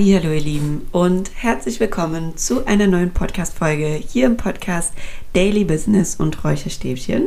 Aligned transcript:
Hallo 0.00 0.32
ihr 0.32 0.40
Lieben 0.40 0.86
und 0.92 1.30
herzlich 1.34 1.78
willkommen 1.78 2.34
zu 2.34 2.66
einer 2.66 2.86
neuen 2.86 3.10
Podcast-Folge 3.10 3.86
hier 3.86 4.24
im 4.24 4.38
Podcast 4.38 4.94
Daily 5.34 5.62
Business 5.62 6.16
und 6.16 6.42
Räucherstäbchen. 6.42 7.26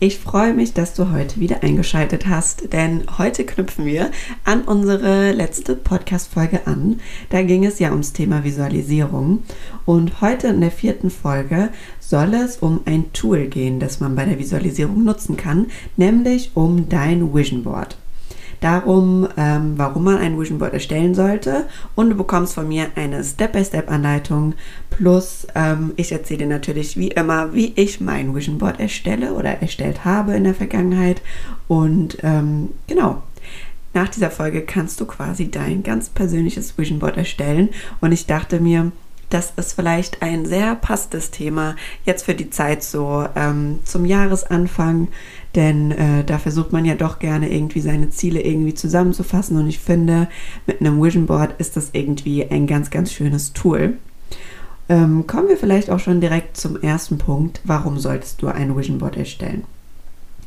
Ich 0.00 0.18
freue 0.18 0.54
mich, 0.54 0.72
dass 0.72 0.94
du 0.94 1.12
heute 1.12 1.40
wieder 1.40 1.62
eingeschaltet 1.62 2.26
hast, 2.26 2.72
denn 2.72 3.02
heute 3.18 3.44
knüpfen 3.44 3.84
wir 3.84 4.12
an 4.44 4.62
unsere 4.62 5.32
letzte 5.32 5.76
Podcast-Folge 5.76 6.66
an. 6.66 7.00
Da 7.28 7.42
ging 7.42 7.66
es 7.66 7.80
ja 7.80 7.90
ums 7.90 8.14
Thema 8.14 8.44
Visualisierung 8.44 9.42
und 9.84 10.22
heute 10.22 10.46
in 10.46 10.62
der 10.62 10.70
vierten 10.70 11.10
Folge 11.10 11.68
soll 12.00 12.32
es 12.32 12.56
um 12.56 12.80
ein 12.86 13.12
Tool 13.12 13.48
gehen, 13.48 13.78
das 13.78 14.00
man 14.00 14.16
bei 14.16 14.24
der 14.24 14.38
Visualisierung 14.38 15.04
nutzen 15.04 15.36
kann, 15.36 15.66
nämlich 15.98 16.52
um 16.54 16.88
dein 16.88 17.34
Vision 17.34 17.62
Board 17.62 17.98
darum, 18.66 19.28
ähm, 19.36 19.74
warum 19.76 20.02
man 20.02 20.18
ein 20.18 20.38
Vision 20.38 20.58
Board 20.58 20.72
erstellen 20.72 21.14
sollte. 21.14 21.66
Und 21.94 22.10
du 22.10 22.16
bekommst 22.16 22.54
von 22.54 22.66
mir 22.66 22.88
eine 22.96 23.22
Step-by-Step-Anleitung. 23.22 24.54
Plus, 24.90 25.46
ähm, 25.54 25.92
ich 25.94 26.10
erzähle 26.10 26.38
dir 26.40 26.48
natürlich 26.48 26.96
wie 26.96 27.08
immer, 27.08 27.54
wie 27.54 27.72
ich 27.76 28.00
mein 28.00 28.34
Vision 28.34 28.58
Board 28.58 28.80
erstelle 28.80 29.34
oder 29.34 29.62
erstellt 29.62 30.04
habe 30.04 30.34
in 30.34 30.42
der 30.42 30.54
Vergangenheit. 30.54 31.22
Und 31.68 32.18
ähm, 32.24 32.70
genau. 32.88 33.22
Nach 33.94 34.08
dieser 34.08 34.30
Folge 34.30 34.62
kannst 34.62 35.00
du 35.00 35.06
quasi 35.06 35.50
dein 35.50 35.82
ganz 35.82 36.08
persönliches 36.08 36.76
Vision 36.76 36.98
Board 36.98 37.16
erstellen. 37.16 37.68
Und 38.00 38.10
ich 38.10 38.26
dachte 38.26 38.58
mir, 38.58 38.90
das 39.30 39.52
ist 39.56 39.74
vielleicht 39.74 40.22
ein 40.22 40.44
sehr 40.44 40.74
passendes 40.74 41.30
Thema 41.30 41.76
jetzt 42.04 42.24
für 42.24 42.34
die 42.34 42.50
Zeit 42.50 42.82
so 42.82 43.26
ähm, 43.34 43.80
zum 43.84 44.04
Jahresanfang, 44.04 45.08
denn 45.56 45.90
äh, 45.90 46.24
da 46.24 46.38
versucht 46.38 46.72
man 46.72 46.84
ja 46.84 46.94
doch 46.94 47.18
gerne 47.18 47.50
irgendwie 47.50 47.80
seine 47.80 48.10
Ziele 48.10 48.42
irgendwie 48.42 48.74
zusammenzufassen 48.74 49.56
und 49.56 49.66
ich 49.66 49.78
finde, 49.78 50.28
mit 50.66 50.80
einem 50.80 51.02
Vision 51.02 51.26
Board 51.26 51.54
ist 51.58 51.76
das 51.76 51.90
irgendwie 51.92 52.48
ein 52.48 52.66
ganz, 52.66 52.90
ganz 52.90 53.12
schönes 53.12 53.54
Tool. 53.54 53.96
Ähm, 54.88 55.26
kommen 55.26 55.48
wir 55.48 55.56
vielleicht 55.56 55.90
auch 55.90 55.98
schon 55.98 56.20
direkt 56.20 56.56
zum 56.56 56.80
ersten 56.80 57.18
Punkt. 57.18 57.60
Warum 57.64 57.98
solltest 57.98 58.42
du 58.42 58.48
ein 58.48 58.76
Vision 58.76 58.98
Board 58.98 59.16
erstellen? 59.16 59.64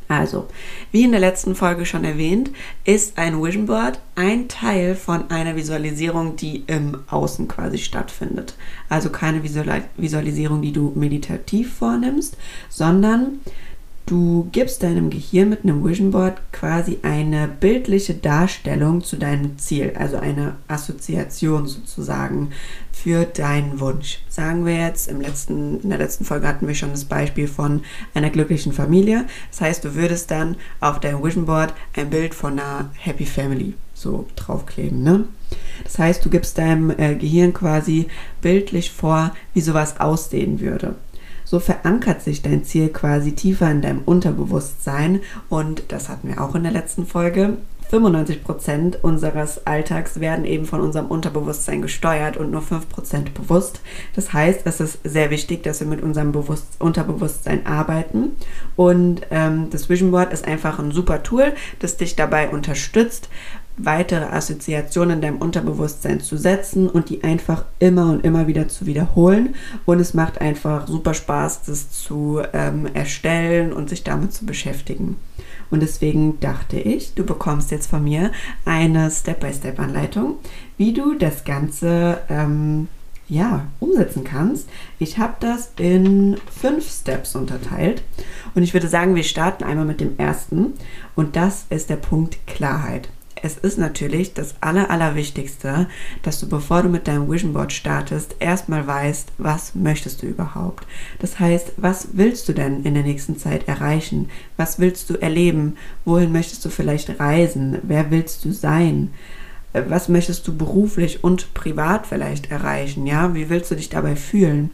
Also, 0.07 0.47
wie 0.91 1.03
in 1.03 1.11
der 1.11 1.19
letzten 1.19 1.53
Folge 1.53 1.85
schon 1.85 2.03
erwähnt, 2.03 2.49
ist 2.83 3.19
ein 3.19 3.43
Vision 3.43 3.67
Board 3.67 3.99
ein 4.15 4.47
Teil 4.47 4.95
von 4.95 5.29
einer 5.29 5.55
Visualisierung, 5.55 6.35
die 6.35 6.63
im 6.65 6.97
Außen 7.09 7.47
quasi 7.47 7.77
stattfindet. 7.77 8.55
Also 8.89 9.11
keine 9.11 9.43
Visualisierung, 9.43 10.63
die 10.63 10.71
du 10.71 10.93
meditativ 10.95 11.75
vornimmst, 11.75 12.37
sondern 12.69 13.39
Du 14.09 14.49
gibst 14.51 14.81
deinem 14.81 15.11
Gehirn 15.11 15.49
mit 15.49 15.63
einem 15.63 15.85
Vision 15.85 16.09
Board 16.09 16.41
quasi 16.51 16.97
eine 17.03 17.47
bildliche 17.47 18.15
Darstellung 18.15 19.03
zu 19.03 19.17
deinem 19.17 19.59
Ziel, 19.59 19.93
also 19.95 20.17
eine 20.17 20.55
Assoziation 20.67 21.67
sozusagen 21.67 22.49
für 22.91 23.25
deinen 23.25 23.79
Wunsch. 23.79 24.23
Sagen 24.27 24.65
wir 24.65 24.77
jetzt, 24.77 25.09
im 25.09 25.21
letzten, 25.21 25.81
in 25.81 25.89
der 25.89 25.99
letzten 25.99 26.25
Folge 26.25 26.47
hatten 26.47 26.67
wir 26.67 26.73
schon 26.73 26.89
das 26.89 27.05
Beispiel 27.05 27.47
von 27.47 27.83
einer 28.15 28.31
glücklichen 28.31 28.73
Familie. 28.73 29.25
Das 29.51 29.61
heißt, 29.61 29.85
du 29.85 29.93
würdest 29.93 30.31
dann 30.31 30.55
auf 30.79 30.99
deinem 30.99 31.23
Vision 31.23 31.45
Board 31.45 31.75
ein 31.95 32.09
Bild 32.09 32.33
von 32.33 32.53
einer 32.53 32.89
Happy 32.97 33.27
Family 33.27 33.75
so 33.93 34.25
draufkleben. 34.35 35.03
Ne? 35.03 35.25
Das 35.83 35.99
heißt, 35.99 36.25
du 36.25 36.31
gibst 36.31 36.57
deinem 36.57 36.89
äh, 36.89 37.13
Gehirn 37.13 37.53
quasi 37.53 38.07
bildlich 38.41 38.89
vor, 38.89 39.35
wie 39.53 39.61
sowas 39.61 39.99
aussehen 39.99 40.61
würde. 40.61 40.95
So 41.49 41.59
verankert 41.59 42.21
sich 42.21 42.43
dein 42.43 42.63
Ziel 42.63 42.89
quasi 42.89 43.31
tiefer 43.31 43.71
in 43.71 43.81
deinem 43.81 44.03
Unterbewusstsein 44.05 45.21
und 45.49 45.81
das 45.87 46.07
hatten 46.07 46.27
wir 46.27 46.43
auch 46.43 46.53
in 46.53 46.61
der 46.61 46.71
letzten 46.71 47.07
Folge. 47.07 47.57
95% 47.91 48.97
unseres 49.01 49.65
Alltags 49.65 50.19
werden 50.19 50.45
eben 50.45 50.65
von 50.65 50.79
unserem 50.79 51.07
Unterbewusstsein 51.07 51.81
gesteuert 51.81 52.37
und 52.37 52.51
nur 52.51 52.61
5% 52.61 53.33
bewusst. 53.33 53.81
Das 54.15 54.31
heißt, 54.31 54.61
es 54.65 54.79
ist 54.79 54.99
sehr 55.03 55.31
wichtig, 55.31 55.63
dass 55.63 55.79
wir 55.79 55.87
mit 55.87 56.03
unserem 56.03 56.31
Bewusst 56.31 56.67
Unterbewusstsein 56.77 57.65
arbeiten. 57.65 58.35
Und 58.75 59.21
ähm, 59.31 59.71
das 59.71 59.89
Vision 59.89 60.11
Board 60.11 60.31
ist 60.31 60.45
einfach 60.47 60.77
ein 60.77 60.91
super 60.91 61.23
Tool, 61.23 61.53
das 61.79 61.97
dich 61.97 62.15
dabei 62.15 62.49
unterstützt, 62.49 63.27
weitere 63.81 64.25
Assoziationen 64.25 65.17
in 65.17 65.21
deinem 65.21 65.37
Unterbewusstsein 65.37 66.19
zu 66.19 66.37
setzen 66.37 66.89
und 66.89 67.09
die 67.09 67.23
einfach 67.23 67.65
immer 67.79 68.11
und 68.11 68.25
immer 68.25 68.47
wieder 68.47 68.67
zu 68.67 68.85
wiederholen. 68.85 69.55
Und 69.85 69.99
es 69.99 70.13
macht 70.13 70.41
einfach 70.41 70.87
super 70.87 71.13
Spaß, 71.13 71.63
das 71.63 71.91
zu 71.91 72.41
ähm, 72.53 72.87
erstellen 72.93 73.73
und 73.73 73.89
sich 73.89 74.03
damit 74.03 74.33
zu 74.33 74.45
beschäftigen. 74.45 75.17
Und 75.71 75.81
deswegen 75.81 76.39
dachte 76.39 76.79
ich, 76.79 77.13
du 77.13 77.23
bekommst 77.23 77.71
jetzt 77.71 77.89
von 77.89 78.03
mir 78.03 78.31
eine 78.65 79.11
Step-by-Step-Anleitung, 79.11 80.35
wie 80.77 80.93
du 80.93 81.13
das 81.13 81.43
Ganze 81.43 82.19
ähm, 82.29 82.87
ja, 83.27 83.67
umsetzen 83.79 84.23
kannst. 84.23 84.67
Ich 84.97 85.19
habe 85.19 85.35
das 85.39 85.71
in 85.77 86.37
fünf 86.51 86.89
Steps 86.89 87.35
unterteilt 87.35 88.01
und 88.55 88.63
ich 88.63 88.73
würde 88.73 88.87
sagen, 88.87 89.13
wir 89.13 89.23
starten 89.23 89.63
einmal 89.63 89.85
mit 89.85 90.01
dem 90.01 90.17
ersten 90.17 90.73
und 91.15 91.35
das 91.35 91.65
ist 91.69 91.91
der 91.91 91.97
Punkt 91.97 92.39
Klarheit 92.47 93.09
es 93.41 93.57
ist 93.57 93.77
natürlich 93.77 94.33
das 94.33 94.55
Aller, 94.61 94.89
Allerwichtigste, 94.89 95.87
dass 96.23 96.39
du, 96.39 96.47
bevor 96.47 96.83
du 96.83 96.89
mit 96.89 97.07
deinem 97.07 97.29
Vision 97.31 97.53
Board 97.53 97.71
startest, 97.71 98.35
erstmal 98.39 98.85
weißt, 98.85 99.33
was 99.37 99.75
möchtest 99.75 100.21
du 100.21 100.27
überhaupt. 100.27 100.85
Das 101.19 101.39
heißt, 101.39 101.73
was 101.77 102.09
willst 102.13 102.49
du 102.49 102.53
denn 102.53 102.83
in 102.83 102.93
der 102.93 103.03
nächsten 103.03 103.37
Zeit 103.37 103.67
erreichen? 103.67 104.29
Was 104.57 104.79
willst 104.79 105.09
du 105.09 105.15
erleben? 105.15 105.77
Wohin 106.05 106.31
möchtest 106.31 106.63
du 106.65 106.69
vielleicht 106.69 107.19
reisen? 107.19 107.77
Wer 107.83 108.11
willst 108.11 108.45
du 108.45 108.51
sein? 108.51 109.11
Was 109.73 110.09
möchtest 110.09 110.47
du 110.47 110.57
beruflich 110.57 111.23
und 111.23 111.53
privat 111.53 112.07
vielleicht 112.07 112.49
erreichen? 112.49 113.05
Ja, 113.05 113.35
wie 113.35 113.49
willst 113.49 113.69
du 113.69 113.75
dich 113.75 113.89
dabei 113.89 114.15
fühlen? 114.15 114.71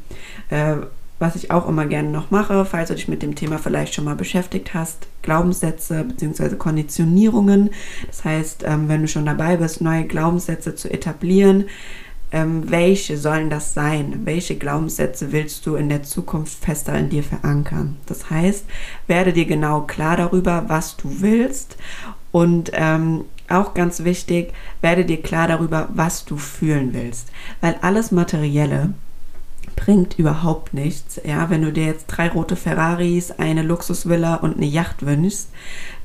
Äh, 0.49 0.77
was 1.25 1.35
ich 1.35 1.49
auch 1.49 1.67
immer 1.67 1.87
gerne 1.87 2.09
noch 2.09 2.29
mache, 2.29 2.65
falls 2.65 2.89
du 2.89 2.95
dich 2.95 3.07
mit 3.07 3.23
dem 3.23 3.33
Thema 3.33 3.57
vielleicht 3.57 3.95
schon 3.95 4.05
mal 4.05 4.15
beschäftigt 4.15 4.75
hast, 4.75 5.07
Glaubenssätze 5.23 6.03
bzw. 6.03 6.55
Konditionierungen. 6.55 7.71
Das 8.05 8.23
heißt, 8.23 8.63
ähm, 8.67 8.87
wenn 8.89 9.01
du 9.01 9.07
schon 9.07 9.25
dabei 9.25 9.57
bist, 9.57 9.81
neue 9.81 10.05
Glaubenssätze 10.05 10.75
zu 10.75 10.87
etablieren, 10.87 11.65
ähm, 12.31 12.69
welche 12.69 13.17
sollen 13.17 13.49
das 13.49 13.73
sein? 13.73 14.21
Welche 14.25 14.55
Glaubenssätze 14.55 15.31
willst 15.31 15.65
du 15.65 15.75
in 15.75 15.89
der 15.89 16.03
Zukunft 16.03 16.63
fester 16.63 16.93
in 16.95 17.09
dir 17.09 17.23
verankern? 17.23 17.97
Das 18.05 18.29
heißt, 18.29 18.65
werde 19.07 19.33
dir 19.33 19.45
genau 19.45 19.81
klar 19.81 20.17
darüber, 20.17 20.65
was 20.67 20.95
du 20.95 21.21
willst 21.21 21.75
und 22.31 22.69
ähm, 22.73 23.25
auch 23.47 23.73
ganz 23.73 24.03
wichtig, 24.03 24.53
werde 24.81 25.05
dir 25.05 25.21
klar 25.21 25.47
darüber, 25.47 25.89
was 25.93 26.25
du 26.25 26.37
fühlen 26.37 26.93
willst. 26.93 27.31
Weil 27.61 27.77
alles 27.81 28.11
Materielle 28.11 28.93
bringt 29.75 30.17
überhaupt 30.17 30.73
nichts. 30.73 31.19
Ja, 31.23 31.49
wenn 31.49 31.61
du 31.61 31.71
dir 31.71 31.85
jetzt 31.85 32.07
drei 32.07 32.29
rote 32.29 32.55
Ferraris, 32.55 33.31
eine 33.31 33.61
Luxusvilla 33.61 34.35
und 34.35 34.57
eine 34.57 34.65
Yacht 34.65 35.05
wünschst, 35.05 35.49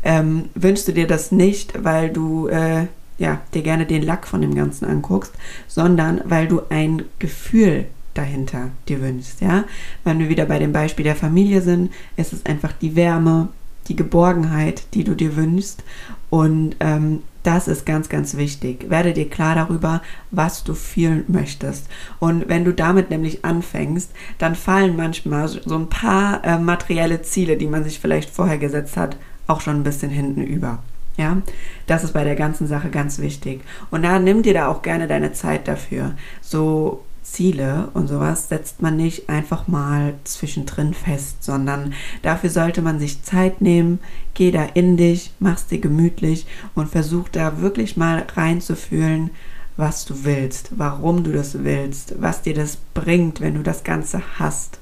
ähm, 0.02 0.48
wünschst 0.54 0.88
du 0.88 0.92
dir 0.92 1.06
das 1.06 1.32
nicht, 1.32 1.84
weil 1.84 2.10
du 2.10 2.48
äh, 2.48 2.86
ja, 3.18 3.40
dir 3.54 3.62
gerne 3.62 3.86
den 3.86 4.02
Lack 4.02 4.26
von 4.26 4.40
dem 4.40 4.54
Ganzen 4.54 4.86
anguckst, 4.86 5.32
sondern 5.68 6.22
weil 6.24 6.48
du 6.48 6.62
ein 6.70 7.04
Gefühl 7.18 7.86
dahinter 8.14 8.70
dir 8.88 9.00
wünschst. 9.00 9.40
Ja, 9.40 9.64
wenn 10.04 10.18
wir 10.18 10.28
wieder 10.28 10.46
bei 10.46 10.58
dem 10.58 10.72
Beispiel 10.72 11.04
der 11.04 11.16
Familie 11.16 11.60
sind, 11.60 11.92
ist 12.16 12.32
es 12.32 12.46
einfach 12.46 12.72
die 12.72 12.96
Wärme, 12.96 13.48
die 13.88 13.96
Geborgenheit, 13.96 14.84
die 14.94 15.04
du 15.04 15.14
dir 15.14 15.36
wünschst 15.36 15.82
und 16.30 16.76
ähm, 16.80 17.22
das 17.42 17.68
ist 17.68 17.86
ganz, 17.86 18.08
ganz 18.08 18.36
wichtig. 18.36 18.90
Werde 18.90 19.12
dir 19.12 19.28
klar 19.28 19.54
darüber, 19.54 20.02
was 20.30 20.64
du 20.64 20.74
fühlen 20.74 21.24
möchtest. 21.28 21.86
Und 22.18 22.48
wenn 22.48 22.64
du 22.64 22.72
damit 22.72 23.10
nämlich 23.10 23.44
anfängst, 23.44 24.10
dann 24.38 24.54
fallen 24.54 24.96
manchmal 24.96 25.48
so 25.48 25.76
ein 25.76 25.88
paar 25.88 26.44
äh, 26.44 26.58
materielle 26.58 27.22
Ziele, 27.22 27.56
die 27.56 27.66
man 27.66 27.84
sich 27.84 27.98
vielleicht 27.98 28.30
vorher 28.30 28.58
gesetzt 28.58 28.96
hat, 28.96 29.16
auch 29.46 29.60
schon 29.60 29.76
ein 29.76 29.84
bisschen 29.84 30.10
hinten 30.10 30.42
über. 30.42 30.80
Ja, 31.16 31.42
das 31.86 32.04
ist 32.04 32.12
bei 32.12 32.24
der 32.24 32.36
ganzen 32.36 32.66
Sache 32.66 32.88
ganz 32.88 33.18
wichtig. 33.18 33.60
Und 33.90 34.02
da 34.02 34.18
nimm 34.18 34.42
dir 34.42 34.54
da 34.54 34.68
auch 34.68 34.82
gerne 34.82 35.06
deine 35.06 35.32
Zeit 35.32 35.68
dafür. 35.68 36.14
So 36.40 37.04
Ziele 37.22 37.88
und 37.94 38.08
sowas 38.08 38.48
setzt 38.48 38.82
man 38.82 38.96
nicht 38.96 39.28
einfach 39.28 39.68
mal 39.68 40.14
zwischendrin 40.24 40.94
fest, 40.94 41.44
sondern 41.44 41.94
dafür 42.22 42.50
sollte 42.50 42.82
man 42.82 42.98
sich 42.98 43.22
Zeit 43.22 43.60
nehmen, 43.60 43.98
geh 44.34 44.50
da 44.50 44.64
in 44.64 44.96
dich, 44.96 45.32
mach's 45.38 45.66
dir 45.66 45.80
gemütlich 45.80 46.46
und 46.74 46.88
versuch 46.88 47.28
da 47.28 47.60
wirklich 47.60 47.96
mal 47.96 48.26
reinzufühlen, 48.34 49.30
was 49.76 50.04
du 50.04 50.24
willst, 50.24 50.70
warum 50.76 51.24
du 51.24 51.32
das 51.32 51.64
willst, 51.64 52.20
was 52.20 52.42
dir 52.42 52.54
das 52.54 52.76
bringt, 52.94 53.40
wenn 53.40 53.54
du 53.54 53.62
das 53.62 53.84
Ganze 53.84 54.22
hast. 54.38 54.78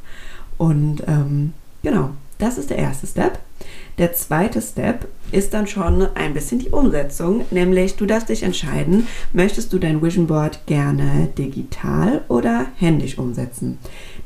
Und 0.56 1.02
ähm, 1.06 1.52
genau, 1.82 2.10
das 2.38 2.58
ist 2.58 2.70
der 2.70 2.78
erste 2.78 3.06
Step. 3.06 3.38
Der 3.98 4.12
zweite 4.12 4.62
Step 4.62 5.08
ist 5.32 5.52
dann 5.54 5.66
schon 5.66 6.06
ein 6.14 6.32
bisschen 6.32 6.60
die 6.60 6.70
Umsetzung, 6.70 7.44
nämlich 7.50 7.96
du 7.96 8.06
darfst 8.06 8.28
dich 8.28 8.44
entscheiden, 8.44 9.08
möchtest 9.32 9.72
du 9.72 9.78
dein 9.78 10.00
Vision 10.00 10.28
Board 10.28 10.66
gerne 10.66 11.28
digital 11.36 12.22
oder 12.28 12.66
händisch 12.76 13.18
umsetzen. 13.18 13.78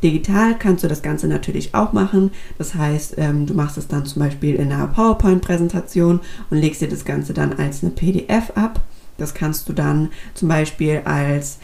Digital 0.03 0.59
kannst 0.59 0.85
du 0.85 0.89
das 0.89 1.01
Ganze 1.01 1.27
natürlich 1.27 1.75
auch 1.75 1.95
machen. 1.95 2.33
Das 2.59 2.75
heißt, 2.75 3.15
ähm, 3.17 3.47
du 3.47 3.55
machst 3.55 3.79
es 3.79 3.89
dann 3.89 4.05
zum 4.05 4.21
Beispiel 4.21 4.57
in 4.57 4.71
einer 4.71 4.89
PowerPoint-Präsentation 4.89 6.21
und 6.51 6.59
legst 6.59 6.83
dir 6.83 6.89
das 6.89 7.07
Ganze 7.07 7.33
dann 7.33 7.55
als 7.55 7.83
eine 7.83 7.93
PDF 7.93 8.53
ab. 8.55 8.81
Das 9.17 9.33
kannst 9.33 9.69
du 9.69 9.73
dann 9.73 10.11
zum 10.35 10.49
Beispiel 10.49 11.01
als 11.05 11.59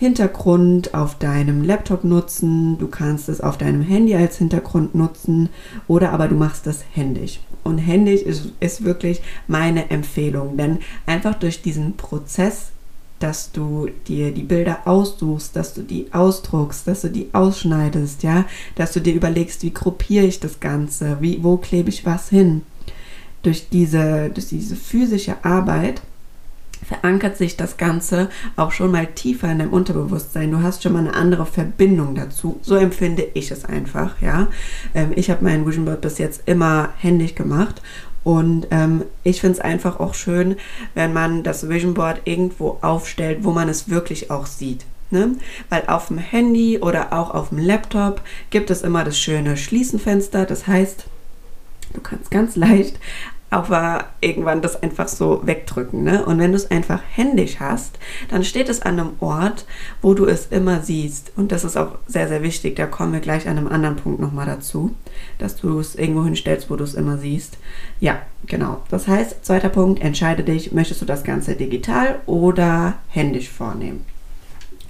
Hintergrund 0.00 0.94
auf 0.94 1.18
deinem 1.18 1.62
Laptop 1.62 2.04
nutzen, 2.04 2.78
du 2.78 2.88
kannst 2.88 3.28
es 3.28 3.42
auf 3.42 3.58
deinem 3.58 3.82
Handy 3.82 4.14
als 4.14 4.38
Hintergrund 4.38 4.94
nutzen 4.94 5.50
oder 5.88 6.12
aber 6.12 6.26
du 6.26 6.36
machst 6.36 6.66
das 6.66 6.82
händisch. 6.94 7.40
Und 7.64 7.76
händisch 7.76 8.22
ist, 8.22 8.48
ist 8.60 8.82
wirklich 8.82 9.20
meine 9.46 9.90
Empfehlung, 9.90 10.56
denn 10.56 10.78
einfach 11.04 11.34
durch 11.34 11.60
diesen 11.60 11.98
Prozess, 11.98 12.68
dass 13.18 13.52
du 13.52 13.90
dir 14.08 14.32
die 14.32 14.42
Bilder 14.42 14.78
aussuchst, 14.86 15.54
dass 15.54 15.74
du 15.74 15.82
die 15.82 16.06
ausdruckst, 16.14 16.88
dass 16.88 17.02
du 17.02 17.10
die 17.10 17.28
ausschneidest, 17.34 18.22
ja, 18.22 18.46
dass 18.76 18.92
du 18.94 19.00
dir 19.00 19.12
überlegst, 19.12 19.62
wie 19.64 19.74
gruppiere 19.74 20.24
ich 20.24 20.40
das 20.40 20.60
Ganze, 20.60 21.18
wie, 21.20 21.44
wo 21.44 21.58
klebe 21.58 21.90
ich 21.90 22.06
was 22.06 22.30
hin. 22.30 22.62
Durch 23.42 23.68
diese, 23.68 24.30
durch 24.30 24.48
diese 24.48 24.76
physische 24.76 25.44
Arbeit 25.44 26.00
verankert 26.86 27.36
sich 27.36 27.56
das 27.56 27.76
Ganze 27.76 28.28
auch 28.56 28.72
schon 28.72 28.90
mal 28.90 29.06
tiefer 29.06 29.50
in 29.50 29.58
deinem 29.58 29.72
Unterbewusstsein. 29.72 30.50
Du 30.50 30.62
hast 30.62 30.82
schon 30.82 30.92
mal 30.92 31.00
eine 31.00 31.14
andere 31.14 31.46
Verbindung 31.46 32.14
dazu. 32.14 32.58
So 32.62 32.76
empfinde 32.76 33.26
ich 33.34 33.50
es 33.50 33.64
einfach, 33.64 34.20
ja. 34.20 34.48
Ähm, 34.94 35.12
ich 35.14 35.30
habe 35.30 35.44
mein 35.44 35.66
Vision 35.66 35.84
Board 35.84 36.00
bis 36.00 36.18
jetzt 36.18 36.42
immer 36.46 36.90
händisch 36.98 37.34
gemacht 37.34 37.82
und 38.22 38.66
ähm, 38.70 39.04
ich 39.22 39.40
finde 39.40 39.58
es 39.58 39.60
einfach 39.60 39.98
auch 39.98 40.14
schön, 40.14 40.56
wenn 40.94 41.12
man 41.12 41.42
das 41.42 41.68
Vision 41.68 41.94
Board 41.94 42.22
irgendwo 42.24 42.78
aufstellt, 42.82 43.38
wo 43.42 43.52
man 43.52 43.68
es 43.68 43.88
wirklich 43.88 44.30
auch 44.30 44.46
sieht. 44.46 44.84
Ne? 45.10 45.36
Weil 45.68 45.84
auf 45.86 46.08
dem 46.08 46.18
Handy 46.18 46.78
oder 46.78 47.12
auch 47.12 47.30
auf 47.30 47.48
dem 47.48 47.58
Laptop 47.58 48.20
gibt 48.50 48.70
es 48.70 48.82
immer 48.82 49.04
das 49.04 49.18
schöne 49.18 49.56
Schließenfenster. 49.56 50.44
Das 50.44 50.66
heißt, 50.66 51.06
du 51.94 52.00
kannst 52.00 52.30
ganz 52.30 52.56
leicht 52.56 52.98
aber 53.50 54.06
irgendwann 54.20 54.62
das 54.62 54.80
einfach 54.80 55.08
so 55.08 55.42
wegdrücken. 55.44 56.04
Ne? 56.04 56.24
Und 56.24 56.38
wenn 56.38 56.52
du 56.52 56.56
es 56.56 56.70
einfach 56.70 57.00
händisch 57.10 57.58
hast, 57.58 57.98
dann 58.28 58.44
steht 58.44 58.68
es 58.68 58.80
an 58.82 58.98
einem 58.98 59.12
Ort, 59.18 59.66
wo 60.00 60.14
du 60.14 60.24
es 60.24 60.46
immer 60.46 60.80
siehst. 60.82 61.32
Und 61.36 61.50
das 61.50 61.64
ist 61.64 61.76
auch 61.76 61.98
sehr, 62.06 62.28
sehr 62.28 62.42
wichtig. 62.42 62.76
Da 62.76 62.86
kommen 62.86 63.12
wir 63.12 63.20
gleich 63.20 63.48
an 63.48 63.58
einem 63.58 63.66
anderen 63.66 63.96
Punkt 63.96 64.20
nochmal 64.20 64.46
dazu, 64.46 64.94
dass 65.38 65.56
du 65.56 65.80
es 65.80 65.96
irgendwo 65.96 66.24
hinstellst, 66.24 66.70
wo 66.70 66.76
du 66.76 66.84
es 66.84 66.94
immer 66.94 67.18
siehst. 67.18 67.58
Ja, 67.98 68.22
genau. 68.46 68.82
Das 68.88 69.08
heißt, 69.08 69.44
zweiter 69.44 69.68
Punkt, 69.68 70.00
entscheide 70.00 70.44
dich, 70.44 70.72
möchtest 70.72 71.02
du 71.02 71.06
das 71.06 71.24
Ganze 71.24 71.56
digital 71.56 72.20
oder 72.26 72.94
händisch 73.08 73.50
vornehmen. 73.50 74.04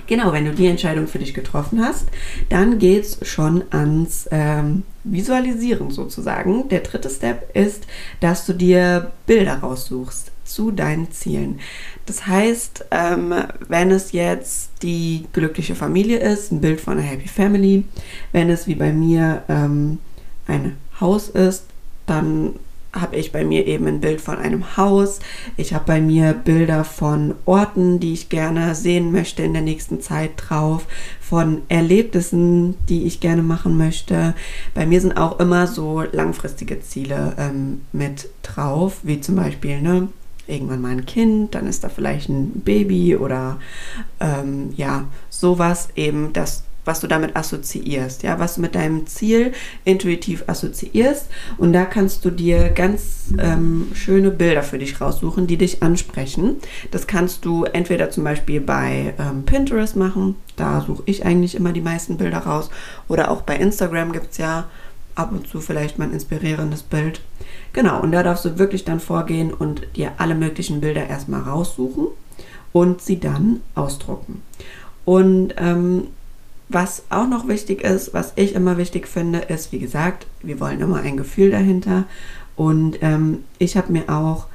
Genau, 0.06 0.32
wenn 0.32 0.44
du 0.44 0.52
die 0.52 0.66
Entscheidung 0.66 1.06
für 1.06 1.18
dich 1.18 1.34
getroffen 1.34 1.84
hast, 1.84 2.06
dann 2.48 2.78
geht 2.78 3.04
es 3.04 3.18
schon 3.28 3.64
ans 3.70 4.28
ähm, 4.30 4.82
Visualisieren 5.04 5.90
sozusagen. 5.90 6.68
Der 6.68 6.80
dritte 6.80 7.10
Step 7.10 7.54
ist, 7.56 7.86
dass 8.20 8.46
du 8.46 8.52
dir 8.52 9.12
Bilder 9.26 9.60
raussuchst 9.60 10.32
zu 10.44 10.72
deinen 10.72 11.10
Zielen. 11.12 11.60
Das 12.06 12.26
heißt, 12.26 12.86
ähm, 12.90 13.34
wenn 13.68 13.90
es 13.90 14.12
jetzt 14.12 14.70
die 14.82 15.26
glückliche 15.32 15.74
Familie 15.74 16.18
ist, 16.18 16.50
ein 16.50 16.60
Bild 16.60 16.80
von 16.80 16.94
einer 16.94 17.06
Happy 17.06 17.28
Family, 17.28 17.84
wenn 18.32 18.50
es 18.50 18.66
wie 18.66 18.74
bei 18.74 18.92
mir 18.92 19.44
ähm, 19.48 19.98
ein 20.46 20.76
Haus 21.00 21.28
ist, 21.28 21.66
dann 22.06 22.54
habe 22.92 23.16
ich 23.16 23.32
bei 23.32 23.44
mir 23.44 23.66
eben 23.66 23.86
ein 23.86 24.00
Bild 24.00 24.20
von 24.20 24.36
einem 24.38 24.76
Haus. 24.76 25.20
Ich 25.56 25.74
habe 25.74 25.84
bei 25.86 26.00
mir 26.00 26.32
Bilder 26.32 26.84
von 26.84 27.34
Orten, 27.44 28.00
die 28.00 28.12
ich 28.12 28.28
gerne 28.28 28.74
sehen 28.74 29.12
möchte 29.12 29.42
in 29.42 29.52
der 29.52 29.62
nächsten 29.62 30.00
Zeit 30.00 30.32
drauf, 30.36 30.86
von 31.20 31.62
Erlebnissen, 31.68 32.74
die 32.88 33.04
ich 33.04 33.20
gerne 33.20 33.42
machen 33.42 33.76
möchte. 33.76 34.34
Bei 34.74 34.86
mir 34.86 35.00
sind 35.00 35.16
auch 35.16 35.38
immer 35.38 35.66
so 35.66 36.02
langfristige 36.12 36.80
Ziele 36.80 37.34
ähm, 37.38 37.82
mit 37.92 38.28
drauf, 38.42 38.98
wie 39.02 39.20
zum 39.20 39.36
Beispiel, 39.36 39.80
ne, 39.80 40.08
irgendwann 40.48 40.80
mal 40.80 40.90
ein 40.90 41.06
Kind, 41.06 41.54
dann 41.54 41.68
ist 41.68 41.84
da 41.84 41.88
vielleicht 41.88 42.28
ein 42.28 42.62
Baby 42.64 43.16
oder 43.16 43.58
ähm, 44.18 44.72
ja, 44.76 45.04
sowas 45.28 45.90
eben, 45.94 46.32
das 46.32 46.64
was 46.84 47.00
du 47.00 47.06
damit 47.06 47.36
assoziierst, 47.36 48.22
ja, 48.22 48.38
was 48.38 48.56
du 48.56 48.60
mit 48.60 48.74
deinem 48.74 49.06
Ziel 49.06 49.52
intuitiv 49.84 50.44
assoziierst. 50.46 51.26
Und 51.58 51.72
da 51.72 51.84
kannst 51.84 52.24
du 52.24 52.30
dir 52.30 52.70
ganz 52.70 53.32
ähm, 53.38 53.88
schöne 53.94 54.30
Bilder 54.30 54.62
für 54.62 54.78
dich 54.78 55.00
raussuchen, 55.00 55.46
die 55.46 55.56
dich 55.56 55.82
ansprechen. 55.82 56.56
Das 56.90 57.06
kannst 57.06 57.44
du 57.44 57.64
entweder 57.64 58.10
zum 58.10 58.24
Beispiel 58.24 58.60
bei 58.60 59.14
ähm, 59.18 59.44
Pinterest 59.44 59.96
machen, 59.96 60.36
da 60.56 60.80
suche 60.80 61.02
ich 61.06 61.24
eigentlich 61.24 61.54
immer 61.54 61.72
die 61.72 61.80
meisten 61.80 62.16
Bilder 62.16 62.38
raus, 62.38 62.70
oder 63.08 63.30
auch 63.30 63.42
bei 63.42 63.56
Instagram 63.56 64.12
gibt 64.12 64.32
es 64.32 64.38
ja 64.38 64.68
ab 65.14 65.32
und 65.32 65.46
zu 65.46 65.60
vielleicht 65.60 65.98
mal 65.98 66.06
ein 66.06 66.14
inspirierendes 66.14 66.82
Bild. 66.82 67.20
Genau, 67.72 68.00
und 68.00 68.12
da 68.12 68.22
darfst 68.22 68.44
du 68.44 68.58
wirklich 68.58 68.84
dann 68.84 69.00
vorgehen 69.00 69.52
und 69.52 69.82
dir 69.96 70.12
alle 70.18 70.34
möglichen 70.34 70.80
Bilder 70.80 71.06
erstmal 71.06 71.42
raussuchen 71.42 72.08
und 72.72 73.00
sie 73.00 73.20
dann 73.20 73.60
ausdrucken. 73.74 74.42
Und 75.04 75.54
ähm, 75.56 76.08
was 76.70 77.02
auch 77.10 77.28
noch 77.28 77.48
wichtig 77.48 77.82
ist, 77.82 78.14
was 78.14 78.32
ich 78.36 78.54
immer 78.54 78.78
wichtig 78.78 79.08
finde, 79.08 79.40
ist, 79.40 79.72
wie 79.72 79.80
gesagt, 79.80 80.26
wir 80.42 80.60
wollen 80.60 80.80
immer 80.80 81.00
ein 81.00 81.16
Gefühl 81.16 81.50
dahinter. 81.50 82.04
Und 82.54 82.98
ähm, 83.02 83.44
ich 83.58 83.76
habe 83.76 83.92
mir 83.92 84.08
auch, 84.08 84.46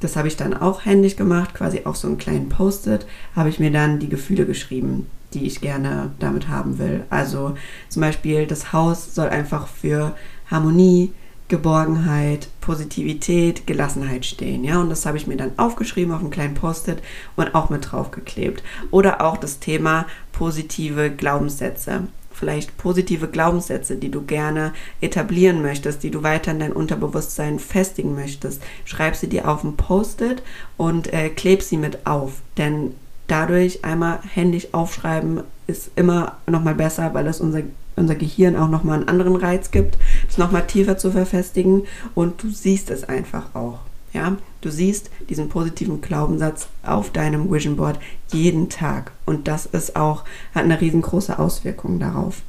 das 0.00 0.16
habe 0.16 0.26
ich 0.26 0.36
dann 0.36 0.54
auch 0.54 0.84
händisch 0.84 1.14
gemacht, 1.14 1.54
quasi 1.54 1.82
auch 1.84 1.94
so 1.94 2.08
einen 2.08 2.18
kleinen 2.18 2.48
Post-it, 2.48 3.06
habe 3.36 3.48
ich 3.48 3.60
mir 3.60 3.70
dann 3.70 4.00
die 4.00 4.08
Gefühle 4.08 4.44
geschrieben, 4.44 5.06
die 5.34 5.46
ich 5.46 5.60
gerne 5.60 6.10
damit 6.18 6.48
haben 6.48 6.78
will. 6.78 7.04
Also 7.10 7.54
zum 7.88 8.00
Beispiel, 8.02 8.46
das 8.46 8.72
Haus 8.72 9.14
soll 9.14 9.28
einfach 9.28 9.68
für 9.68 10.16
Harmonie, 10.50 11.12
Geborgenheit, 11.52 12.48
Positivität, 12.62 13.66
Gelassenheit 13.66 14.24
stehen. 14.24 14.64
Ja, 14.64 14.80
und 14.80 14.88
das 14.88 15.04
habe 15.04 15.18
ich 15.18 15.26
mir 15.26 15.36
dann 15.36 15.58
aufgeschrieben 15.58 16.14
auf 16.14 16.22
einen 16.22 16.30
kleinen 16.30 16.54
Post-it 16.54 17.02
und 17.36 17.54
auch 17.54 17.68
mit 17.68 17.92
draufgeklebt. 17.92 18.62
Oder 18.90 19.20
auch 19.20 19.36
das 19.36 19.58
Thema 19.58 20.06
positive 20.32 21.10
Glaubenssätze. 21.10 22.04
Vielleicht 22.30 22.78
positive 22.78 23.28
Glaubenssätze, 23.28 23.96
die 23.96 24.10
du 24.10 24.22
gerne 24.22 24.72
etablieren 25.02 25.60
möchtest, 25.60 26.02
die 26.02 26.10
du 26.10 26.22
weiter 26.22 26.52
in 26.52 26.58
dein 26.58 26.72
Unterbewusstsein 26.72 27.58
festigen 27.58 28.14
möchtest. 28.14 28.62
Schreib 28.86 29.14
sie 29.14 29.28
dir 29.28 29.46
auf 29.46 29.62
ein 29.62 29.76
Post-it 29.76 30.42
und 30.78 31.12
äh, 31.12 31.28
kleb 31.28 31.60
sie 31.60 31.76
mit 31.76 32.06
auf. 32.06 32.40
Denn 32.56 32.94
dadurch 33.26 33.84
einmal 33.84 34.20
händisch 34.22 34.68
aufschreiben 34.72 35.42
ist 35.66 35.90
immer 35.96 36.38
noch 36.46 36.64
mal 36.64 36.74
besser, 36.74 37.12
weil 37.12 37.26
es 37.26 37.42
unser 37.42 37.60
unser 37.96 38.14
Gehirn 38.14 38.56
auch 38.56 38.68
nochmal 38.68 39.00
einen 39.00 39.08
anderen 39.08 39.36
Reiz 39.36 39.70
gibt, 39.70 39.98
es 40.28 40.38
nochmal 40.38 40.66
tiefer 40.66 40.98
zu 40.98 41.10
verfestigen 41.10 41.82
und 42.14 42.42
du 42.42 42.50
siehst 42.50 42.90
es 42.90 43.04
einfach 43.04 43.54
auch. 43.54 43.80
Ja, 44.12 44.36
du 44.60 44.70
siehst 44.70 45.10
diesen 45.30 45.48
positiven 45.48 46.02
Glaubenssatz 46.02 46.68
auf 46.82 47.10
deinem 47.10 47.50
Vision 47.50 47.76
Board 47.76 47.98
jeden 48.30 48.68
Tag 48.68 49.12
und 49.24 49.48
das 49.48 49.66
ist 49.66 49.96
auch, 49.96 50.24
hat 50.54 50.64
eine 50.64 50.80
riesengroße 50.80 51.38
Auswirkung 51.38 51.98
darauf. 51.98 52.42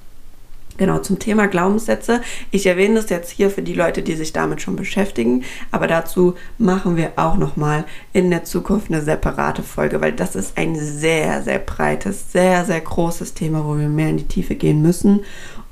Genau, 0.78 1.00
zum 1.00 1.20
Thema 1.20 1.48
Glaubenssätze. 1.48 2.22
Ich 2.50 2.66
erwähne 2.66 2.96
das 2.96 3.10
jetzt 3.10 3.30
hier 3.30 3.52
für 3.52 3.62
die 3.62 3.76
Leute, 3.76 4.02
die 4.02 4.16
sich 4.16 4.34
damit 4.34 4.62
schon 4.62 4.76
beschäftigen, 4.76 5.44
aber 5.70 5.88
dazu 5.88 6.34
machen 6.58 6.98
wir 6.98 7.14
auch 7.16 7.38
nochmal 7.38 7.86
in 8.12 8.32
der 8.32 8.44
Zukunft 8.44 8.90
eine 8.90 9.04
separate 9.04 9.62
Folge, 9.62 10.02
weil 10.02 10.14
das 10.14 10.36
ist 10.36 10.58
ein 10.58 10.76
sehr, 10.76 11.44
sehr 11.44 11.60
breites, 11.60 12.32
sehr, 12.32 12.66
sehr 12.66 12.82
großes 12.82 13.36
Thema, 13.36 13.66
wo 13.66 13.78
wir 13.78 13.88
mehr 13.88 14.10
in 14.10 14.18
die 14.18 14.28
Tiefe 14.28 14.56
gehen 14.56 14.82
müssen. 14.82 15.24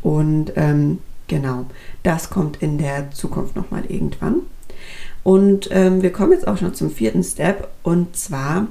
Und 0.03 0.53
ähm, 0.55 0.99
genau, 1.27 1.65
das 2.03 2.29
kommt 2.29 2.61
in 2.61 2.77
der 2.77 3.09
Zukunft 3.09 3.55
nochmal 3.55 3.85
irgendwann. 3.87 4.41
Und 5.23 5.69
ähm, 5.71 6.03
wir 6.03 6.11
kommen 6.11 6.33
jetzt 6.33 6.47
auch 6.47 6.57
schon 6.57 6.75
zum 6.75 6.91
vierten 6.91 7.23
Step 7.23 7.69
und 7.83 8.15
zwar 8.15 8.67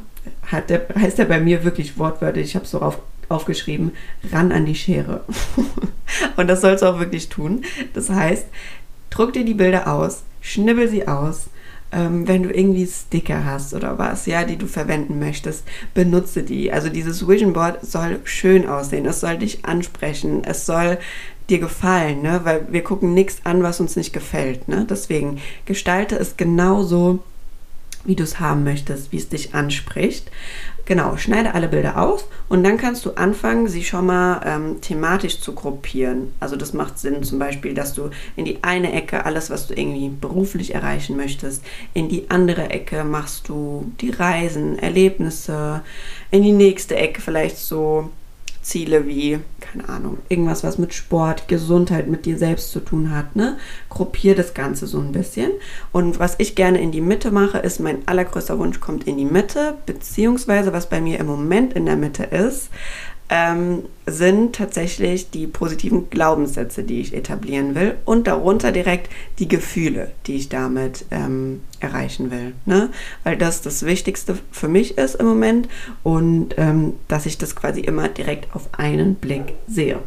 der, 0.69 0.87
heißt 0.95 1.19
er 1.19 1.25
bei 1.25 1.41
mir 1.41 1.65
wirklich 1.65 1.99
wortwörtlich, 1.99 2.47
ich 2.47 2.55
habe 2.55 2.65
es 2.65 2.71
so 2.71 2.81
auf 2.81 2.99
aufgeschrieben, 3.31 3.93
ran 4.33 4.53
an 4.53 4.67
die 4.67 4.75
Schere. 4.75 5.25
und 6.37 6.49
das 6.49 6.61
sollst 6.61 6.83
du 6.83 6.87
auch 6.87 6.99
wirklich 6.99 7.29
tun. 7.29 7.65
Das 7.95 8.11
heißt, 8.11 8.47
druck 9.11 9.33
dir 9.33 9.45
die 9.45 9.55
Bilder 9.55 9.93
aus, 9.93 10.23
schnibbel 10.41 10.89
sie 10.89 11.07
aus. 11.07 11.51
Ähm, 11.93 12.29
wenn 12.29 12.45
du 12.45 12.51
irgendwie 12.51 12.87
Sticker 12.87 13.45
hast 13.45 13.75
oder 13.75 13.99
was, 13.99 14.27
ja, 14.27 14.45
die 14.45 14.57
du 14.57 14.69
verwenden 14.69 15.19
möchtest, 15.19 15.65
benutze 15.93 16.45
die. 16.45 16.71
Also 16.71 16.89
dieses 16.89 17.27
Vision 17.27 17.53
Board 17.53 17.85
soll 17.85 18.21
schön 18.23 18.69
aussehen, 18.69 19.07
es 19.07 19.19
soll 19.19 19.39
dich 19.39 19.65
ansprechen, 19.65 20.45
es 20.45 20.67
soll 20.67 20.99
dir 21.51 21.59
gefallen, 21.59 22.23
ne? 22.23 22.41
weil 22.45 22.67
wir 22.71 22.85
gucken 22.85 23.13
nichts 23.13 23.41
an, 23.45 23.63
was 23.63 23.81
uns 23.81 23.97
nicht 23.97 24.13
gefällt. 24.13 24.69
Ne? 24.69 24.87
Deswegen 24.89 25.41
gestalte 25.67 26.17
es 26.17 26.37
genauso, 26.37 27.19
wie 28.05 28.17
du 28.17 28.23
es 28.23 28.41
haben 28.41 28.65
möchtest, 28.65 29.13
wie 29.13 29.19
es 29.19 29.29
dich 29.29 29.55
anspricht. 29.55 30.31
Genau, 30.91 31.17
schneide 31.17 31.55
alle 31.55 31.69
Bilder 31.69 32.03
auf 32.03 32.25
und 32.49 32.65
dann 32.65 32.77
kannst 32.77 33.07
du 33.07 33.13
anfangen, 33.13 33.69
sie 33.69 33.85
schon 33.85 34.07
mal 34.07 34.41
ähm, 34.45 34.81
thematisch 34.81 35.41
zu 35.41 35.55
gruppieren. 35.55 36.35
Also 36.41 36.57
das 36.57 36.73
macht 36.73 36.99
Sinn 36.99 37.23
zum 37.23 37.39
Beispiel, 37.39 37.75
dass 37.75 37.95
du 37.95 38.11
in 38.35 38.45
die 38.45 38.65
eine 38.65 38.93
Ecke 38.93 39.25
alles, 39.25 39.51
was 39.51 39.69
du 39.69 39.75
irgendwie 39.75 40.09
beruflich 40.09 40.75
erreichen 40.75 41.17
möchtest, 41.17 41.63
in 41.95 42.09
die 42.09 42.29
andere 42.29 42.71
Ecke 42.71 43.05
machst 43.05 43.49
du 43.49 43.93
die 44.01 44.11
Reisen, 44.11 44.81
Erlebnisse, 44.81 45.83
in 46.33 46.43
die 46.43 46.51
nächste 46.51 46.97
Ecke 46.97 47.21
vielleicht 47.21 47.59
so 47.59 48.11
Ziele 48.63 49.07
wie, 49.07 49.39
keine 49.61 49.89
Ahnung, 49.89 50.19
irgendwas, 50.29 50.63
was 50.63 50.79
mit 50.79 50.93
Sport, 50.93 51.49
Gesundheit, 51.49 52.09
mit 52.09 52.27
dir 52.27 52.37
selbst 52.37 52.71
zu 52.71 52.81
tun 52.81 53.15
hat, 53.15 53.35
ne? 53.35 53.57
Gruppier 53.89 54.35
das 54.35 54.53
Ganze 54.53 54.87
so 54.87 54.99
ein 54.99 55.13
bisschen. 55.13 55.51
Und 55.93 56.19
was 56.19 56.35
ich 56.39 56.55
gerne 56.55 56.81
in 56.81 56.93
die 56.93 57.01
Mitte 57.01 57.31
mache, 57.31 57.59
ist, 57.59 57.81
mein 57.81 58.07
allergrößter 58.07 58.59
Wunsch 58.59 58.81
kommt 58.81 59.05
in 59.05 59.17
die 59.17 59.25
Mitte, 59.25 59.77
beziehungsweise 59.87 60.73
was 60.73 60.89
bei 60.89 61.01
mir 61.01 61.19
im 61.19 61.27
Moment 61.27 61.73
in 61.73 61.87
der 61.87 61.97
Mitte 61.97 62.25
ist, 62.25 62.71
ähm, 63.31 63.85
sind 64.07 64.57
tatsächlich 64.57 65.31
die 65.31 65.47
positiven 65.47 66.11
Glaubenssätze, 66.11 66.83
die 66.83 67.01
ich 67.01 67.15
etablieren 67.15 67.77
will 67.77 67.95
und 68.05 68.27
darunter 68.27 68.73
direkt 68.73 69.09
die 69.39 69.47
Gefühle, 69.47 70.11
die 70.27 70.35
ich 70.35 70.49
damit 70.49 71.05
ähm, 71.13 71.63
erreichen 71.79 72.33
will. 72.33 72.55
Ne? 72.67 72.91
Weil 73.23 73.37
das 73.37 73.63
das 73.63 73.87
Wichtigste 73.87 74.37
für 74.51 74.69
mich 74.69 74.99
ist 74.99 75.15
im 75.15 75.27
Moment 75.27 75.69
und 76.03 76.57
ähm, 76.59 76.95
dass 77.07 77.25
ich 77.25 77.39
das 77.39 77.55
quasi 77.55 77.81
immer 77.81 78.09
direkt 78.09 78.55
auf 78.55 78.69
einen 78.73 79.15
Blick 79.15 79.55
sehe. 79.69 80.01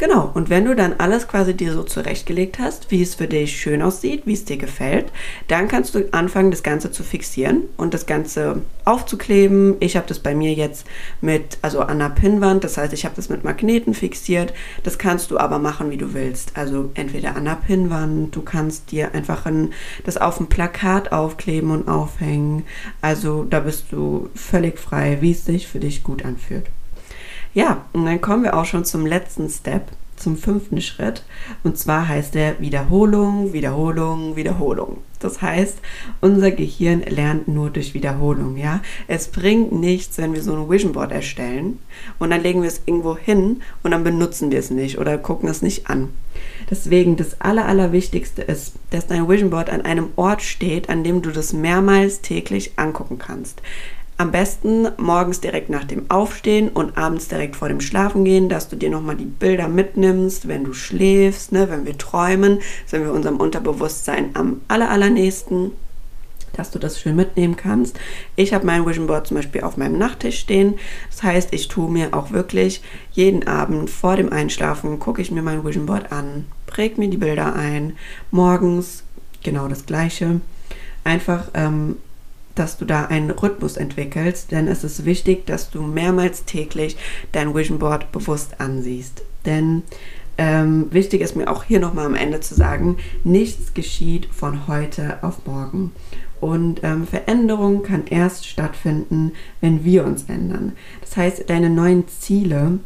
Genau, 0.00 0.30
und 0.32 0.48
wenn 0.48 0.64
du 0.64 0.74
dann 0.74 0.94
alles 0.96 1.28
quasi 1.28 1.52
dir 1.52 1.74
so 1.74 1.82
zurechtgelegt 1.82 2.58
hast, 2.58 2.90
wie 2.90 3.02
es 3.02 3.16
für 3.16 3.26
dich 3.26 3.60
schön 3.60 3.82
aussieht, 3.82 4.22
wie 4.24 4.32
es 4.32 4.46
dir 4.46 4.56
gefällt, 4.56 5.12
dann 5.46 5.68
kannst 5.68 5.94
du 5.94 6.10
anfangen, 6.12 6.50
das 6.50 6.62
Ganze 6.62 6.90
zu 6.90 7.02
fixieren 7.02 7.64
und 7.76 7.92
das 7.92 8.06
Ganze 8.06 8.62
aufzukleben. 8.86 9.76
Ich 9.80 9.98
habe 9.98 10.06
das 10.08 10.18
bei 10.18 10.34
mir 10.34 10.54
jetzt 10.54 10.86
mit, 11.20 11.58
also 11.60 11.80
an 11.80 11.98
der 11.98 12.08
Pinnwand, 12.08 12.64
das 12.64 12.78
heißt, 12.78 12.94
ich 12.94 13.04
habe 13.04 13.14
das 13.14 13.28
mit 13.28 13.44
Magneten 13.44 13.92
fixiert. 13.92 14.54
Das 14.84 14.96
kannst 14.96 15.30
du 15.32 15.36
aber 15.36 15.58
machen, 15.58 15.90
wie 15.90 15.98
du 15.98 16.14
willst. 16.14 16.56
Also 16.56 16.90
entweder 16.94 17.36
an 17.36 17.44
der 17.44 17.56
Pinnwand, 17.66 18.34
du 18.34 18.40
kannst 18.40 18.92
dir 18.92 19.14
einfach 19.14 19.44
ein, 19.44 19.74
das 20.06 20.16
auf 20.16 20.38
dem 20.38 20.46
Plakat 20.46 21.12
aufkleben 21.12 21.70
und 21.72 21.88
aufhängen. 21.88 22.64
Also 23.02 23.44
da 23.44 23.60
bist 23.60 23.88
du 23.90 24.30
völlig 24.34 24.78
frei, 24.78 25.18
wie 25.20 25.32
es 25.32 25.44
sich 25.44 25.68
für 25.68 25.78
dich 25.78 26.02
gut 26.02 26.24
anfühlt. 26.24 26.64
Ja, 27.52 27.84
und 27.92 28.04
dann 28.06 28.20
kommen 28.20 28.44
wir 28.44 28.56
auch 28.56 28.64
schon 28.64 28.84
zum 28.84 29.06
letzten 29.06 29.48
Step, 29.48 29.88
zum 30.16 30.36
fünften 30.36 30.80
Schritt. 30.80 31.24
Und 31.64 31.78
zwar 31.78 32.06
heißt 32.06 32.34
der 32.34 32.60
Wiederholung, 32.60 33.52
Wiederholung, 33.52 34.36
Wiederholung. 34.36 34.98
Das 35.18 35.42
heißt, 35.42 35.78
unser 36.20 36.50
Gehirn 36.50 37.02
lernt 37.02 37.48
nur 37.48 37.70
durch 37.70 37.92
Wiederholung, 37.92 38.56
ja. 38.56 38.80
Es 39.06 39.28
bringt 39.28 39.72
nichts, 39.72 40.16
wenn 40.18 40.32
wir 40.32 40.42
so 40.42 40.54
ein 40.54 40.70
Vision 40.70 40.92
Board 40.92 41.12
erstellen 41.12 41.78
und 42.18 42.30
dann 42.30 42.42
legen 42.42 42.62
wir 42.62 42.68
es 42.68 42.82
irgendwo 42.86 43.16
hin 43.16 43.60
und 43.82 43.90
dann 43.90 44.04
benutzen 44.04 44.50
wir 44.50 44.58
es 44.58 44.70
nicht 44.70 44.98
oder 44.98 45.18
gucken 45.18 45.48
es 45.48 45.60
nicht 45.60 45.90
an. 45.90 46.08
Deswegen 46.70 47.16
das 47.16 47.40
aller, 47.40 47.66
allerwichtigste 47.66 48.42
ist, 48.42 48.74
dass 48.90 49.08
dein 49.08 49.28
Vision 49.28 49.50
Board 49.50 49.68
an 49.68 49.82
einem 49.82 50.08
Ort 50.16 50.40
steht, 50.40 50.88
an 50.88 51.04
dem 51.04 51.20
du 51.20 51.30
das 51.30 51.52
mehrmals 51.52 52.22
täglich 52.22 52.72
angucken 52.76 53.18
kannst. 53.18 53.60
Am 54.20 54.32
besten 54.32 54.86
morgens 54.98 55.40
direkt 55.40 55.70
nach 55.70 55.84
dem 55.84 56.10
Aufstehen 56.10 56.68
und 56.68 56.98
abends 56.98 57.28
direkt 57.28 57.56
vor 57.56 57.70
dem 57.70 57.80
Schlafengehen, 57.80 58.50
dass 58.50 58.68
du 58.68 58.76
dir 58.76 58.90
nochmal 58.90 59.16
die 59.16 59.24
Bilder 59.24 59.66
mitnimmst, 59.66 60.46
wenn 60.46 60.62
du 60.62 60.74
schläfst, 60.74 61.52
ne, 61.52 61.70
wenn 61.70 61.86
wir 61.86 61.96
träumen, 61.96 62.58
sind 62.84 63.02
wir 63.02 63.14
unserem 63.14 63.38
Unterbewusstsein 63.38 64.32
am 64.34 64.60
aller, 64.68 64.90
allernächsten 64.90 65.72
dass 66.52 66.70
du 66.70 66.78
das 66.78 67.00
schön 67.00 67.16
mitnehmen 67.16 67.56
kannst. 67.56 67.98
Ich 68.36 68.52
habe 68.52 68.66
mein 68.66 68.84
Vision 68.84 69.06
Board 69.06 69.26
zum 69.26 69.38
Beispiel 69.38 69.62
auf 69.62 69.78
meinem 69.78 69.96
Nachttisch 69.96 70.40
stehen. 70.40 70.74
Das 71.08 71.22
heißt, 71.22 71.54
ich 71.54 71.68
tue 71.68 71.90
mir 71.90 72.12
auch 72.12 72.30
wirklich 72.30 72.82
jeden 73.12 73.46
Abend 73.46 73.88
vor 73.88 74.16
dem 74.16 74.30
Einschlafen, 74.30 74.98
gucke 74.98 75.22
ich 75.22 75.30
mir 75.30 75.40
mein 75.40 75.64
Vision 75.64 75.86
Board 75.86 76.12
an, 76.12 76.44
präge 76.66 77.00
mir 77.00 77.08
die 77.08 77.16
Bilder 77.16 77.54
ein. 77.54 77.96
Morgens 78.30 79.02
genau 79.42 79.66
das 79.66 79.86
gleiche. 79.86 80.42
Einfach 81.04 81.44
ähm, 81.54 81.96
dass 82.54 82.76
du 82.76 82.84
da 82.84 83.06
einen 83.06 83.30
Rhythmus 83.30 83.76
entwickelst, 83.76 84.50
denn 84.52 84.68
es 84.68 84.84
ist 84.84 85.04
wichtig, 85.04 85.46
dass 85.46 85.70
du 85.70 85.82
mehrmals 85.82 86.44
täglich 86.44 86.96
dein 87.32 87.54
Vision 87.54 87.78
Board 87.78 88.12
bewusst 88.12 88.60
ansiehst. 88.60 89.22
Denn 89.46 89.82
ähm, 90.38 90.86
wichtig 90.90 91.20
ist 91.20 91.36
mir 91.36 91.48
auch 91.48 91.64
hier 91.64 91.80
nochmal 91.80 92.06
am 92.06 92.14
Ende 92.14 92.40
zu 92.40 92.54
sagen, 92.54 92.96
nichts 93.24 93.74
geschieht 93.74 94.26
von 94.26 94.66
heute 94.66 95.18
auf 95.22 95.46
morgen. 95.46 95.92
Und 96.40 96.80
ähm, 96.82 97.06
Veränderung 97.06 97.82
kann 97.82 98.06
erst 98.06 98.46
stattfinden, 98.46 99.32
wenn 99.60 99.84
wir 99.84 100.04
uns 100.04 100.24
ändern. 100.28 100.72
Das 101.02 101.16
heißt, 101.16 101.50
deine 101.50 101.68
neuen 101.68 102.08
Ziele 102.08 102.78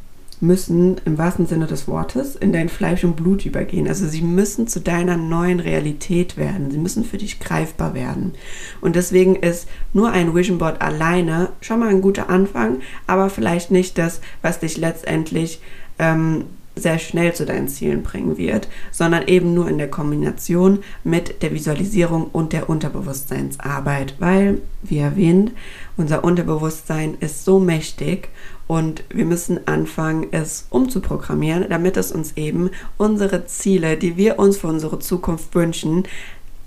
müssen 0.42 1.00
im 1.04 1.18
wahrsten 1.18 1.46
Sinne 1.46 1.66
des 1.66 1.88
Wortes 1.88 2.36
in 2.36 2.52
dein 2.52 2.68
Fleisch 2.68 3.04
und 3.04 3.16
Blut 3.16 3.46
übergehen. 3.46 3.88
Also 3.88 4.06
sie 4.06 4.22
müssen 4.22 4.66
zu 4.68 4.80
deiner 4.80 5.16
neuen 5.16 5.60
Realität 5.60 6.36
werden. 6.36 6.70
Sie 6.70 6.78
müssen 6.78 7.04
für 7.04 7.18
dich 7.18 7.40
greifbar 7.40 7.94
werden. 7.94 8.32
Und 8.80 8.96
deswegen 8.96 9.36
ist 9.36 9.68
nur 9.92 10.10
ein 10.10 10.34
Vision 10.34 10.58
Board 10.58 10.80
alleine 10.80 11.50
schon 11.60 11.80
mal 11.80 11.88
ein 11.88 12.02
guter 12.02 12.30
Anfang, 12.30 12.80
aber 13.06 13.30
vielleicht 13.30 13.70
nicht 13.70 13.98
das, 13.98 14.20
was 14.42 14.60
dich 14.60 14.76
letztendlich 14.76 15.60
ähm, 15.98 16.44
sehr 16.76 16.98
schnell 16.98 17.32
zu 17.34 17.46
deinen 17.46 17.68
Zielen 17.68 18.02
bringen 18.02 18.36
wird, 18.36 18.68
sondern 18.90 19.28
eben 19.28 19.54
nur 19.54 19.68
in 19.68 19.78
der 19.78 19.90
Kombination 19.90 20.80
mit 21.04 21.42
der 21.42 21.52
Visualisierung 21.52 22.28
und 22.32 22.52
der 22.52 22.68
Unterbewusstseinsarbeit, 22.68 24.16
weil, 24.18 24.60
wie 24.82 24.98
erwähnt, 24.98 25.52
unser 25.96 26.24
Unterbewusstsein 26.24 27.16
ist 27.20 27.44
so 27.44 27.60
mächtig 27.60 28.28
und 28.66 29.04
wir 29.10 29.24
müssen 29.24 29.66
anfangen, 29.66 30.28
es 30.30 30.66
umzuprogrammieren, 30.70 31.68
damit 31.68 31.96
es 31.96 32.12
uns 32.12 32.36
eben 32.36 32.70
unsere 32.96 33.46
Ziele, 33.46 33.96
die 33.96 34.16
wir 34.16 34.38
uns 34.38 34.58
für 34.58 34.68
unsere 34.68 34.98
Zukunft 34.98 35.54
wünschen, 35.54 36.04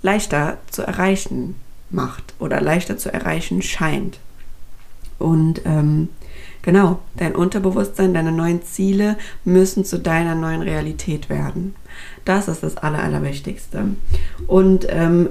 leichter 0.02 0.58
zu 0.70 0.82
erreichen 0.82 1.56
macht 1.90 2.34
oder 2.38 2.60
leichter 2.60 2.98
zu 2.98 3.12
erreichen 3.12 3.62
scheint. 3.62 4.18
Und 5.18 5.62
ähm, 5.64 6.10
genau, 6.62 7.00
dein 7.16 7.34
Unterbewusstsein, 7.34 8.14
deine 8.14 8.30
neuen 8.30 8.62
Ziele 8.62 9.16
müssen 9.44 9.84
zu 9.84 9.98
deiner 9.98 10.36
neuen 10.36 10.62
Realität 10.62 11.28
werden. 11.28 11.74
Das 12.24 12.46
ist 12.46 12.62
das 12.62 12.76
Aller, 12.76 13.02
Allerwichtigste. 13.02 13.86
Und 14.46 14.86
ähm, 14.88 15.30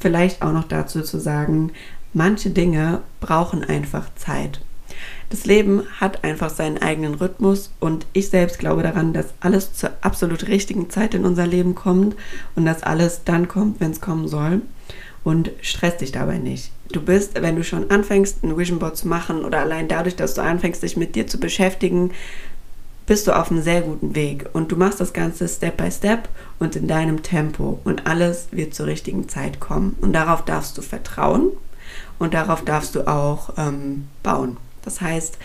vielleicht 0.00 0.42
auch 0.42 0.52
noch 0.52 0.66
dazu 0.66 1.02
zu 1.02 1.20
sagen, 1.20 1.70
manche 2.12 2.50
Dinge 2.50 3.02
brauchen 3.20 3.62
einfach 3.62 4.06
Zeit. 4.16 4.60
Das 5.30 5.46
Leben 5.46 5.84
hat 6.00 6.24
einfach 6.24 6.50
seinen 6.50 6.78
eigenen 6.78 7.14
Rhythmus 7.14 7.70
und 7.80 8.06
ich 8.12 8.28
selbst 8.28 8.58
glaube 8.58 8.82
daran, 8.82 9.12
dass 9.12 9.26
alles 9.40 9.72
zur 9.72 9.90
absolut 10.00 10.46
richtigen 10.48 10.90
Zeit 10.90 11.14
in 11.14 11.24
unser 11.24 11.46
Leben 11.46 11.74
kommt 11.74 12.16
und 12.54 12.64
dass 12.64 12.82
alles 12.82 13.22
dann 13.24 13.48
kommt, 13.48 13.80
wenn 13.80 13.90
es 13.90 14.00
kommen 14.00 14.28
soll. 14.28 14.62
Und 15.24 15.50
stress 15.62 15.96
dich 15.96 16.12
dabei 16.12 16.36
nicht. 16.36 16.70
Du 16.92 17.00
bist, 17.00 17.40
wenn 17.40 17.56
du 17.56 17.64
schon 17.64 17.90
anfängst, 17.90 18.44
ein 18.44 18.58
Vision 18.58 18.78
Board 18.78 18.96
zu 18.98 19.08
machen 19.08 19.44
oder 19.44 19.60
allein 19.60 19.88
dadurch, 19.88 20.16
dass 20.16 20.34
du 20.34 20.42
anfängst, 20.42 20.82
dich 20.82 20.98
mit 20.98 21.14
dir 21.14 21.26
zu 21.26 21.40
beschäftigen, 21.40 22.10
bist 23.06 23.26
du 23.26 23.32
auf 23.32 23.50
einem 23.50 23.62
sehr 23.62 23.82
guten 23.82 24.14
Weg 24.14 24.46
und 24.52 24.72
du 24.72 24.76
machst 24.76 25.00
das 25.00 25.12
Ganze 25.12 25.48
Step 25.48 25.76
by 25.76 25.90
Step 25.90 26.28
und 26.58 26.76
in 26.76 26.88
deinem 26.88 27.22
Tempo 27.22 27.80
und 27.84 28.06
alles 28.06 28.48
wird 28.50 28.74
zur 28.74 28.86
richtigen 28.86 29.28
Zeit 29.28 29.60
kommen 29.60 29.96
und 30.00 30.12
darauf 30.12 30.44
darfst 30.44 30.78
du 30.78 30.82
vertrauen 30.82 31.50
und 32.18 32.34
darauf 32.34 32.64
darfst 32.64 32.94
du 32.94 33.06
auch 33.06 33.54
ähm, 33.58 34.08
bauen. 34.22 34.56
Das 34.84 35.00
heißt, 35.00 35.38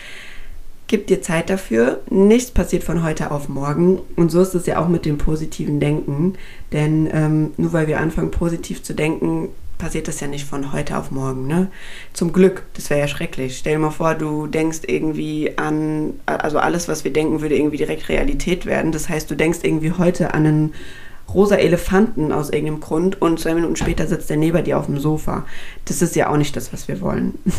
gib 0.87 1.07
dir 1.07 1.21
Zeit 1.21 1.49
dafür. 1.49 2.01
Nichts 2.09 2.51
passiert 2.51 2.83
von 2.83 3.03
heute 3.03 3.31
auf 3.31 3.47
morgen. 3.47 3.99
Und 4.15 4.31
so 4.31 4.41
ist 4.41 4.55
es 4.55 4.65
ja 4.65 4.79
auch 4.79 4.87
mit 4.87 5.05
dem 5.05 5.17
positiven 5.17 5.79
Denken. 5.79 6.33
Denn 6.73 7.09
ähm, 7.13 7.53
nur 7.57 7.71
weil 7.73 7.87
wir 7.87 7.99
anfangen, 7.99 8.31
positiv 8.31 8.83
zu 8.83 8.93
denken, 8.93 9.49
passiert 9.77 10.07
das 10.07 10.19
ja 10.19 10.27
nicht 10.27 10.45
von 10.45 10.73
heute 10.73 10.97
auf 10.97 11.09
morgen. 11.09 11.47
Ne? 11.47 11.71
Zum 12.13 12.33
Glück, 12.33 12.63
das 12.73 12.89
wäre 12.89 12.99
ja 12.99 13.07
schrecklich. 13.07 13.57
Stell 13.57 13.73
dir 13.73 13.79
mal 13.79 13.91
vor, 13.91 14.13
du 14.13 14.45
denkst 14.45 14.81
irgendwie 14.87 15.57
an, 15.57 16.19
also 16.25 16.59
alles, 16.59 16.87
was 16.87 17.03
wir 17.03 17.13
denken, 17.13 17.41
würde 17.41 17.55
irgendwie 17.55 17.77
direkt 17.77 18.09
Realität 18.09 18.65
werden. 18.65 18.91
Das 18.91 19.09
heißt, 19.09 19.31
du 19.31 19.35
denkst 19.35 19.59
irgendwie 19.63 19.93
heute 19.93 20.33
an 20.33 20.45
einen 20.45 20.73
rosa 21.33 21.55
Elefanten 21.55 22.31
aus 22.31 22.49
irgendeinem 22.49 22.79
Grund 22.79 23.21
und 23.21 23.39
zwei 23.39 23.53
Minuten 23.53 23.75
später 23.75 24.07
sitzt 24.07 24.29
er 24.31 24.37
neben 24.37 24.63
dir 24.63 24.77
auf 24.77 24.85
dem 24.87 24.99
Sofa. 24.99 25.45
Das 25.85 26.01
ist 26.01 26.15
ja 26.15 26.29
auch 26.29 26.37
nicht 26.37 26.55
das, 26.55 26.73
was 26.73 26.87
wir 26.87 27.01
wollen. 27.01 27.37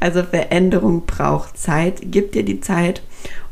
Also 0.00 0.22
Veränderung 0.22 1.06
braucht 1.06 1.58
Zeit. 1.58 2.00
Gib 2.02 2.32
dir 2.32 2.42
die 2.42 2.60
Zeit 2.60 3.02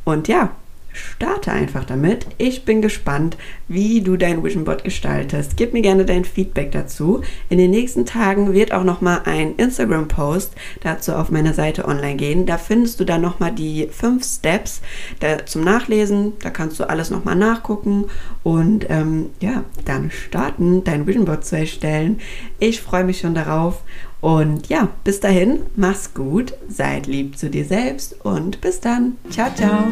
und 0.05 0.29
ja, 0.29 0.51
starte 0.99 1.52
einfach 1.52 1.85
damit. 1.85 2.26
Ich 2.38 2.64
bin 2.64 2.83
gespannt, 2.83 3.37
wie 3.69 4.00
du 4.00 4.17
dein 4.17 4.43
Vision 4.43 4.64
Board 4.64 4.85
gestaltest. 4.85 5.57
Gib 5.57 5.73
mir 5.73 5.83
gerne 5.83 6.05
dein 6.05 6.25
Feedback 6.25 6.73
dazu. 6.73 7.23
In 7.49 7.59
den 7.59 7.71
nächsten 7.71 8.07
Tagen 8.07 8.52
wird 8.52 8.73
auch 8.73 8.85
noch 8.85 9.00
mal 9.00 9.23
ein 9.25 9.55
Instagram 9.57 10.09
Post 10.09 10.55
dazu 10.83 11.12
auf 11.12 11.31
meiner 11.31 11.55
Seite 11.55 11.87
online 11.87 12.17
gehen. 12.17 12.47
Da 12.47 12.59
findest 12.59 13.00
du 13.00 13.05
dann 13.05 13.21
noch 13.21 13.40
mal 13.40 13.52
die 13.52 13.88
fünf 13.90 14.25
Steps 14.25 14.81
zum 15.47 15.62
Nachlesen. 15.62 16.33
Da 16.40 16.50
kannst 16.50 16.78
du 16.81 16.88
alles 16.88 17.11
noch 17.11 17.25
mal 17.25 17.35
nachgucken 17.35 18.07
und 18.43 18.87
ähm, 18.88 19.31
ja, 19.40 19.64
dann 19.85 20.11
starten, 20.11 20.85
dein 20.85 21.07
Vision 21.07 21.25
Board 21.25 21.45
zu 21.45 21.57
erstellen. 21.57 22.21
Ich 22.59 22.81
freue 22.81 23.05
mich 23.05 23.21
schon 23.21 23.35
darauf. 23.35 23.83
Und 24.21 24.69
ja, 24.69 24.88
bis 25.05 25.21
dahin, 25.21 25.61
mach's 25.76 26.12
gut, 26.12 26.55
seid 26.69 27.07
lieb 27.07 27.38
zu 27.38 27.50
dir 27.50 27.64
selbst 27.64 28.17
und 28.25 28.61
bis 28.61 28.81
dann. 28.81 29.17
Ciao, 29.31 29.50
ciao. 29.55 29.87